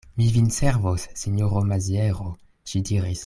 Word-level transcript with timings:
Mi 0.19 0.27
vin 0.35 0.47
servos, 0.55 1.05
sinjoro 1.23 1.63
Maziero, 1.73 2.29
ŝi 2.73 2.87
diris. 2.93 3.19